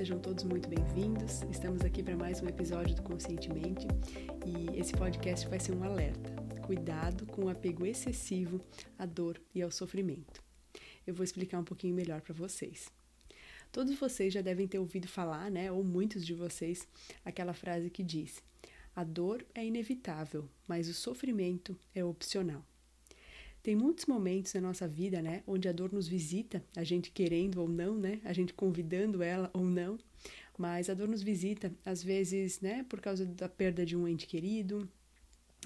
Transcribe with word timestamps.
sejam 0.00 0.18
todos 0.18 0.44
muito 0.44 0.66
bem-vindos. 0.66 1.42
Estamos 1.50 1.82
aqui 1.82 2.02
para 2.02 2.16
mais 2.16 2.40
um 2.40 2.48
episódio 2.48 2.96
do 2.96 3.02
Conscientemente 3.02 3.86
e 4.46 4.80
esse 4.80 4.94
podcast 4.94 5.46
vai 5.46 5.60
ser 5.60 5.72
um 5.72 5.84
alerta. 5.84 6.34
Cuidado 6.62 7.26
com 7.26 7.44
o 7.44 7.48
apego 7.50 7.84
excessivo 7.84 8.64
à 8.98 9.04
dor 9.04 9.38
e 9.54 9.60
ao 9.60 9.70
sofrimento. 9.70 10.42
Eu 11.06 11.12
vou 11.12 11.22
explicar 11.22 11.58
um 11.58 11.64
pouquinho 11.64 11.94
melhor 11.94 12.22
para 12.22 12.32
vocês. 12.32 12.90
Todos 13.70 13.94
vocês 13.98 14.32
já 14.32 14.40
devem 14.40 14.66
ter 14.66 14.78
ouvido 14.78 15.06
falar, 15.06 15.50
né, 15.50 15.70
ou 15.70 15.84
muitos 15.84 16.24
de 16.24 16.32
vocês, 16.32 16.88
aquela 17.22 17.52
frase 17.52 17.90
que 17.90 18.02
diz: 18.02 18.42
a 18.96 19.04
dor 19.04 19.44
é 19.54 19.66
inevitável, 19.66 20.48
mas 20.66 20.88
o 20.88 20.94
sofrimento 20.94 21.78
é 21.94 22.02
opcional. 22.02 22.64
Tem 23.62 23.76
muitos 23.76 24.06
momentos 24.06 24.54
na 24.54 24.60
nossa 24.60 24.88
vida, 24.88 25.20
né, 25.20 25.42
onde 25.46 25.68
a 25.68 25.72
dor 25.72 25.92
nos 25.92 26.08
visita, 26.08 26.64
a 26.74 26.82
gente 26.82 27.10
querendo 27.10 27.60
ou 27.60 27.68
não, 27.68 27.94
né, 27.94 28.20
a 28.24 28.32
gente 28.32 28.54
convidando 28.54 29.22
ela 29.22 29.50
ou 29.52 29.64
não, 29.64 29.98
mas 30.56 30.88
a 30.88 30.94
dor 30.94 31.08
nos 31.08 31.22
visita, 31.22 31.72
às 31.84 32.02
vezes, 32.02 32.60
né, 32.60 32.84
por 32.88 33.00
causa 33.00 33.26
da 33.26 33.48
perda 33.48 33.84
de 33.84 33.96
um 33.96 34.08
ente 34.08 34.26
querido, 34.26 34.88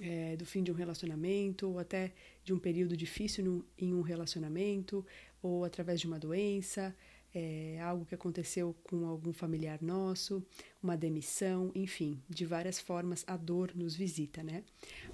é, 0.02 0.36
do 0.36 0.44
fim 0.44 0.62
de 0.62 0.72
um 0.72 0.74
relacionamento, 0.74 1.68
ou 1.68 1.78
até 1.78 2.12
de 2.44 2.52
um 2.52 2.58
período 2.58 2.96
difícil 2.96 3.44
no, 3.44 3.64
em 3.78 3.94
um 3.94 4.02
relacionamento, 4.02 5.06
ou 5.40 5.64
através 5.64 6.00
de 6.00 6.06
uma 6.06 6.18
doença, 6.18 6.94
é, 7.34 7.80
algo 7.82 8.06
que 8.06 8.14
aconteceu 8.14 8.74
com 8.84 9.06
algum 9.06 9.32
familiar 9.32 9.82
nosso, 9.82 10.42
uma 10.80 10.96
demissão, 10.96 11.72
enfim, 11.74 12.22
de 12.28 12.46
várias 12.46 12.78
formas 12.78 13.24
a 13.26 13.36
dor 13.36 13.72
nos 13.74 13.96
visita, 13.96 14.42
né? 14.42 14.62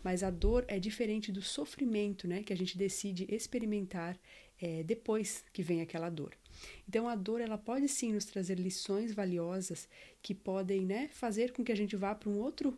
Mas 0.05 0.23
a 0.23 0.31
dor 0.31 0.65
é 0.69 0.79
diferente 0.79 1.33
do 1.33 1.41
sofrimento, 1.41 2.29
né? 2.29 2.43
Que 2.43 2.53
a 2.53 2.57
gente 2.57 2.77
decide 2.77 3.27
experimentar 3.35 4.19
é, 4.61 4.83
depois 4.83 5.43
que 5.53 5.63
vem 5.63 5.81
aquela 5.81 6.11
dor. 6.11 6.37
Então 6.87 7.09
a 7.09 7.15
dor 7.15 7.41
ela 7.41 7.57
pode 7.57 7.89
sim 7.89 8.13
nos 8.13 8.27
trazer 8.27 8.59
lições 8.59 9.13
valiosas 9.13 9.89
que 10.23 10.35
podem, 10.35 10.85
né, 10.85 11.09
fazer 11.09 11.53
com 11.53 11.65
que 11.65 11.73
a 11.73 11.77
gente 11.77 11.97
vá 11.97 12.15
para 12.15 12.29
um 12.29 12.39
outro 12.39 12.77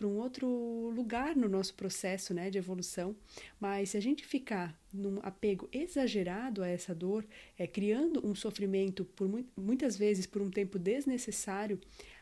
para 0.00 0.08
um 0.08 0.16
outro 0.16 0.90
lugar 0.96 1.36
no 1.36 1.46
nosso 1.46 1.74
processo 1.74 2.32
né, 2.32 2.48
de 2.48 2.56
evolução. 2.56 3.14
Mas 3.60 3.90
se 3.90 3.98
a 3.98 4.00
gente 4.00 4.24
ficar 4.24 4.74
num 4.90 5.18
apego 5.22 5.68
exagerado 5.70 6.62
a 6.62 6.68
essa 6.68 6.94
dor, 6.94 7.26
é, 7.58 7.66
criando 7.66 8.26
um 8.26 8.34
sofrimento 8.34 9.04
por 9.04 9.28
muitas 9.54 9.98
vezes 9.98 10.24
por 10.24 10.40
um 10.40 10.50
tempo 10.50 10.78
desnecessário, 10.78 11.78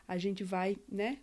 a 0.08 0.18
gente 0.18 0.42
vai, 0.42 0.76
né, 0.90 1.18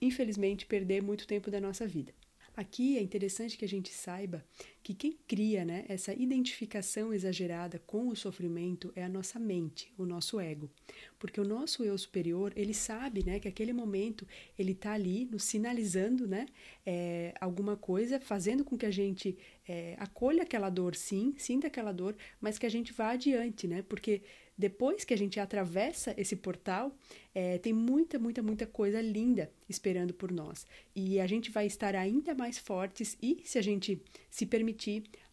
infelizmente, 0.00 0.64
perder 0.64 1.02
muito 1.02 1.26
tempo 1.26 1.50
da 1.50 1.60
nossa 1.60 1.88
vida. 1.88 2.14
Aqui 2.56 2.96
é 2.96 3.02
interessante 3.02 3.58
que 3.58 3.64
a 3.64 3.68
gente 3.68 3.92
saiba 3.92 4.44
que 4.86 4.94
quem 4.94 5.18
cria 5.26 5.64
né, 5.64 5.84
essa 5.88 6.12
identificação 6.12 7.12
exagerada 7.12 7.82
com 7.88 8.06
o 8.06 8.14
sofrimento 8.14 8.92
é 8.94 9.02
a 9.02 9.08
nossa 9.08 9.36
mente, 9.36 9.92
o 9.98 10.06
nosso 10.06 10.38
ego. 10.38 10.70
Porque 11.18 11.40
o 11.40 11.44
nosso 11.44 11.82
eu 11.82 11.98
superior, 11.98 12.52
ele 12.54 12.72
sabe 12.72 13.26
né, 13.26 13.40
que 13.40 13.48
aquele 13.48 13.72
momento 13.72 14.24
ele 14.56 14.70
está 14.70 14.92
ali 14.92 15.24
nos 15.24 15.42
sinalizando 15.42 16.28
né, 16.28 16.46
é, 16.86 17.34
alguma 17.40 17.76
coisa, 17.76 18.20
fazendo 18.20 18.64
com 18.64 18.78
que 18.78 18.86
a 18.86 18.90
gente 18.92 19.36
é, 19.66 19.96
acolha 19.98 20.44
aquela 20.44 20.70
dor, 20.70 20.94
sim, 20.94 21.34
sinta 21.36 21.66
aquela 21.66 21.90
dor, 21.90 22.14
mas 22.40 22.56
que 22.56 22.64
a 22.64 22.70
gente 22.70 22.92
vá 22.92 23.10
adiante, 23.10 23.66
né? 23.66 23.82
Porque 23.82 24.22
depois 24.58 25.04
que 25.04 25.12
a 25.12 25.18
gente 25.18 25.38
atravessa 25.38 26.14
esse 26.16 26.34
portal, 26.34 26.96
é, 27.34 27.58
tem 27.58 27.74
muita, 27.74 28.18
muita, 28.18 28.42
muita 28.42 28.66
coisa 28.66 29.00
linda 29.02 29.50
esperando 29.68 30.14
por 30.14 30.32
nós. 30.32 30.66
E 30.94 31.20
a 31.20 31.26
gente 31.26 31.50
vai 31.50 31.66
estar 31.66 31.94
ainda 31.94 32.34
mais 32.34 32.56
fortes 32.56 33.18
e, 33.20 33.42
se 33.44 33.58
a 33.58 33.62
gente 33.62 34.00
se 34.30 34.46
permitir, 34.46 34.75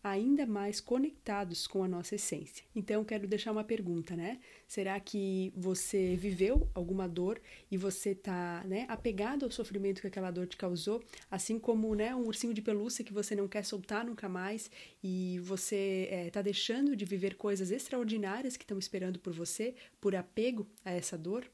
ainda 0.04 0.46
mais 0.46 0.82
conectados 0.82 1.66
com 1.66 1.82
a 1.84 1.88
nossa 1.88 2.16
essência. 2.16 2.66
Então, 2.76 3.06
quero 3.06 3.26
deixar 3.26 3.52
uma 3.52 3.64
pergunta, 3.64 4.16
né? 4.16 4.40
Será 4.68 5.00
que 5.00 5.54
você 5.56 6.16
viveu 6.16 6.70
alguma 6.74 7.08
dor 7.08 7.40
e 7.72 7.78
você 7.78 8.10
está 8.10 8.64
né, 8.66 8.86
apegado 8.90 9.46
ao 9.46 9.52
sofrimento 9.52 10.02
que 10.02 10.08
aquela 10.08 10.30
dor 10.30 10.46
te 10.46 10.58
causou, 10.58 11.02
assim 11.32 11.58
como 11.58 11.96
né, 11.96 12.14
um 12.14 12.26
ursinho 12.28 12.54
de 12.54 12.62
pelúcia 12.62 13.06
que 13.06 13.14
você 13.14 13.34
não 13.36 13.48
quer 13.48 13.64
soltar 13.64 14.06
nunca 14.06 14.28
mais 14.28 14.70
e 15.02 15.40
você 15.44 16.10
está 16.28 16.42
é, 16.42 16.44
deixando 16.44 16.96
de 16.96 17.06
viver 17.06 17.36
coisas 17.36 17.72
extraordinárias 17.72 18.58
que 18.58 18.64
estão 18.64 18.78
esperando 18.78 19.20
por 19.20 19.32
você 19.32 19.74
por 20.02 20.16
apego 20.16 20.68
a 20.84 20.92
essa 20.92 21.18
dor? 21.18 21.46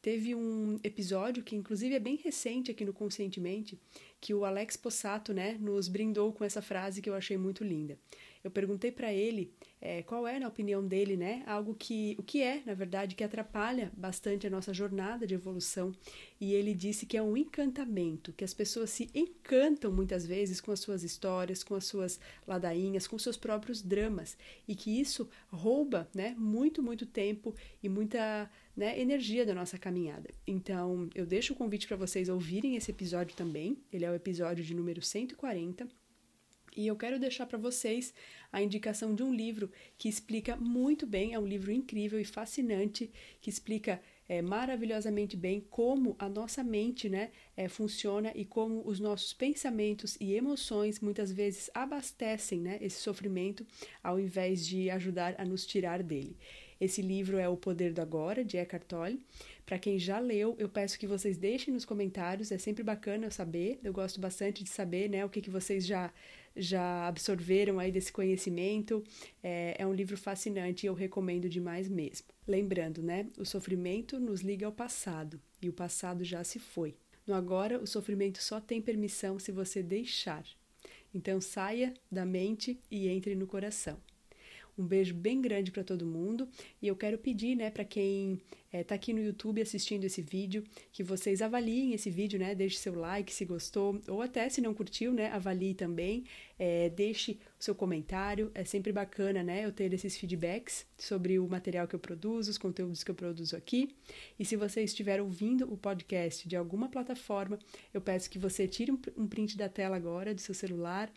Teve 0.00 0.34
um 0.34 0.78
episódio 0.84 1.42
que, 1.42 1.56
inclusive, 1.56 1.94
é 1.94 1.98
bem 1.98 2.16
recente 2.16 2.70
aqui 2.70 2.84
no 2.84 2.92
Conscientemente, 2.92 3.78
que 4.20 4.32
o 4.32 4.44
Alex 4.44 4.76
Possato 4.76 5.32
né, 5.32 5.56
nos 5.60 5.88
brindou 5.88 6.32
com 6.32 6.44
essa 6.44 6.62
frase 6.62 7.02
que 7.02 7.10
eu 7.10 7.14
achei 7.14 7.36
muito 7.36 7.64
linda. 7.64 7.98
Eu 8.48 8.50
perguntei 8.50 8.90
para 8.90 9.12
ele 9.12 9.52
é, 9.78 10.02
qual 10.02 10.26
é, 10.26 10.38
na 10.38 10.48
opinião 10.48 10.84
dele, 10.84 11.18
né, 11.18 11.42
algo 11.46 11.74
que, 11.74 12.16
o 12.18 12.22
que 12.22 12.42
é, 12.42 12.62
na 12.64 12.72
verdade, 12.72 13.14
que 13.14 13.22
atrapalha 13.22 13.92
bastante 13.94 14.46
a 14.46 14.50
nossa 14.50 14.72
jornada 14.72 15.26
de 15.26 15.34
evolução. 15.34 15.92
E 16.40 16.54
ele 16.54 16.72
disse 16.72 17.04
que 17.04 17.18
é 17.18 17.22
um 17.22 17.36
encantamento, 17.36 18.32
que 18.32 18.44
as 18.44 18.54
pessoas 18.54 18.88
se 18.88 19.10
encantam 19.14 19.92
muitas 19.92 20.24
vezes 20.24 20.62
com 20.62 20.72
as 20.72 20.80
suas 20.80 21.02
histórias, 21.02 21.62
com 21.62 21.74
as 21.74 21.84
suas 21.84 22.18
ladainhas, 22.46 23.06
com 23.06 23.18
seus 23.18 23.36
próprios 23.36 23.82
dramas, 23.82 24.34
e 24.66 24.74
que 24.74 24.98
isso 24.98 25.28
rouba, 25.50 26.08
né, 26.14 26.34
muito, 26.38 26.82
muito 26.82 27.04
tempo 27.04 27.54
e 27.82 27.88
muita 27.88 28.50
né, 28.74 28.98
energia 28.98 29.44
da 29.44 29.54
nossa 29.54 29.76
caminhada. 29.76 30.30
Então, 30.46 31.10
eu 31.14 31.26
deixo 31.26 31.52
o 31.52 31.56
convite 31.56 31.86
para 31.86 31.98
vocês 31.98 32.30
ouvirem 32.30 32.76
esse 32.76 32.90
episódio 32.90 33.36
também. 33.36 33.76
Ele 33.92 34.06
é 34.06 34.10
o 34.10 34.14
episódio 34.14 34.64
de 34.64 34.74
número 34.74 35.02
140 35.02 35.86
e 36.78 36.86
eu 36.86 36.94
quero 36.94 37.18
deixar 37.18 37.44
para 37.44 37.58
vocês 37.58 38.14
a 38.52 38.62
indicação 38.62 39.12
de 39.12 39.24
um 39.24 39.34
livro 39.34 39.68
que 39.98 40.08
explica 40.08 40.54
muito 40.54 41.08
bem, 41.08 41.34
é 41.34 41.38
um 41.38 41.44
livro 41.44 41.72
incrível 41.72 42.20
e 42.20 42.24
fascinante, 42.24 43.10
que 43.40 43.50
explica 43.50 44.00
é, 44.28 44.40
maravilhosamente 44.40 45.36
bem 45.36 45.66
como 45.70 46.14
a 46.20 46.28
nossa 46.28 46.62
mente 46.62 47.08
né, 47.08 47.32
é, 47.56 47.68
funciona 47.68 48.30
e 48.32 48.44
como 48.44 48.86
os 48.86 49.00
nossos 49.00 49.32
pensamentos 49.32 50.16
e 50.20 50.34
emoções 50.34 51.00
muitas 51.00 51.32
vezes 51.32 51.68
abastecem 51.74 52.60
né, 52.60 52.78
esse 52.80 53.00
sofrimento 53.00 53.66
ao 54.00 54.20
invés 54.20 54.64
de 54.64 54.88
ajudar 54.88 55.34
a 55.36 55.44
nos 55.44 55.66
tirar 55.66 56.00
dele. 56.00 56.36
Esse 56.80 57.02
livro 57.02 57.38
é 57.38 57.48
O 57.48 57.56
Poder 57.56 57.92
do 57.92 58.00
Agora, 58.00 58.44
de 58.44 58.56
Eckhart 58.56 58.84
Tolle. 58.84 59.20
Para 59.66 59.78
quem 59.78 59.98
já 59.98 60.18
leu, 60.18 60.54
eu 60.58 60.68
peço 60.68 60.98
que 60.98 61.06
vocês 61.06 61.36
deixem 61.36 61.74
nos 61.74 61.84
comentários, 61.84 62.52
é 62.52 62.58
sempre 62.58 62.82
bacana 62.82 63.26
eu 63.26 63.30
saber. 63.30 63.80
Eu 63.82 63.92
gosto 63.92 64.20
bastante 64.20 64.62
de 64.62 64.70
saber 64.70 65.08
né, 65.10 65.24
o 65.24 65.28
que, 65.28 65.40
que 65.40 65.50
vocês 65.50 65.84
já 65.86 66.12
já 66.58 67.06
absorveram 67.06 67.78
aí 67.78 67.92
desse 67.92 68.12
conhecimento. 68.12 69.04
É, 69.42 69.76
é 69.78 69.86
um 69.86 69.94
livro 69.94 70.16
fascinante 70.16 70.84
e 70.84 70.88
eu 70.88 70.94
recomendo 70.94 71.48
demais 71.48 71.88
mesmo. 71.88 72.26
Lembrando, 72.46 73.02
né? 73.02 73.26
O 73.38 73.44
sofrimento 73.44 74.18
nos 74.18 74.40
liga 74.40 74.66
ao 74.66 74.72
passado 74.72 75.40
e 75.62 75.68
o 75.68 75.72
passado 75.72 76.24
já 76.24 76.42
se 76.42 76.58
foi. 76.58 76.96
No 77.26 77.34
agora, 77.34 77.78
o 77.78 77.86
sofrimento 77.86 78.42
só 78.42 78.60
tem 78.60 78.82
permissão 78.82 79.38
se 79.38 79.52
você 79.52 79.82
deixar. 79.82 80.44
Então 81.14 81.40
saia 81.40 81.94
da 82.10 82.24
mente 82.24 82.80
e 82.90 83.08
entre 83.08 83.34
no 83.34 83.46
coração. 83.46 83.98
Um 84.78 84.86
beijo 84.86 85.12
bem 85.14 85.40
grande 85.40 85.72
para 85.72 85.82
todo 85.82 86.06
mundo 86.06 86.48
e 86.80 86.86
eu 86.86 86.94
quero 86.94 87.18
pedir, 87.18 87.56
né, 87.56 87.68
para 87.68 87.84
quem 87.84 88.40
está 88.72 88.94
eh, 88.94 88.96
aqui 88.96 89.12
no 89.12 89.20
YouTube 89.20 89.60
assistindo 89.60 90.04
esse 90.04 90.22
vídeo, 90.22 90.62
que 90.92 91.02
vocês 91.02 91.42
avaliem 91.42 91.94
esse 91.94 92.10
vídeo, 92.10 92.38
né, 92.38 92.54
deixe 92.54 92.76
seu 92.76 92.94
like 92.94 93.32
se 93.32 93.44
gostou 93.44 94.00
ou 94.06 94.22
até 94.22 94.48
se 94.48 94.60
não 94.60 94.72
curtiu, 94.72 95.12
né, 95.12 95.30
avalie 95.32 95.74
também, 95.74 96.24
é, 96.58 96.88
deixe 96.90 97.38
o 97.58 97.64
seu 97.64 97.74
comentário, 97.74 98.50
é 98.54 98.64
sempre 98.64 98.92
bacana, 98.92 99.42
né, 99.42 99.64
eu 99.64 99.72
ter 99.72 99.92
esses 99.92 100.16
feedbacks 100.16 100.86
sobre 100.96 101.38
o 101.38 101.48
material 101.48 101.88
que 101.88 101.94
eu 101.94 102.00
produzo, 102.00 102.50
os 102.50 102.58
conteúdos 102.58 103.02
que 103.02 103.10
eu 103.10 103.14
produzo 103.14 103.56
aqui. 103.56 103.96
E 104.38 104.44
se 104.44 104.54
você 104.54 104.82
estiver 104.82 105.20
ouvindo 105.20 105.72
o 105.72 105.76
podcast 105.76 106.48
de 106.48 106.56
alguma 106.56 106.88
plataforma, 106.88 107.58
eu 107.92 108.00
peço 108.00 108.30
que 108.30 108.38
você 108.38 108.68
tire 108.68 108.92
um 109.16 109.26
print 109.26 109.56
da 109.56 109.68
tela 109.68 109.96
agora 109.96 110.34
do 110.34 110.40
seu 110.40 110.54
celular 110.54 111.12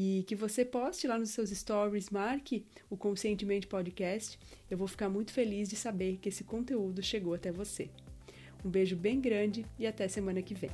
e 0.00 0.22
que 0.28 0.36
você 0.36 0.64
poste 0.64 1.08
lá 1.08 1.18
nos 1.18 1.30
seus 1.30 1.50
stories, 1.50 2.08
marque 2.08 2.64
o 2.88 2.96
Conscientemente 2.96 3.66
Podcast. 3.66 4.38
Eu 4.70 4.78
vou 4.78 4.86
ficar 4.86 5.08
muito 5.08 5.32
feliz 5.32 5.68
de 5.68 5.74
saber 5.74 6.18
que 6.22 6.28
esse 6.28 6.44
conteúdo 6.44 7.02
chegou 7.02 7.34
até 7.34 7.50
você. 7.50 7.90
Um 8.64 8.70
beijo 8.70 8.94
bem 8.94 9.20
grande 9.20 9.66
e 9.76 9.88
até 9.88 10.06
semana 10.06 10.40
que 10.40 10.54
vem. 10.54 10.70